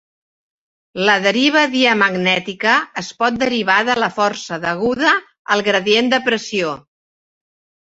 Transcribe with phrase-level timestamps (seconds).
[1.09, 5.17] La deriva diamagnètica es pot derivar de la força deguda
[5.57, 6.79] al gradient de pressió.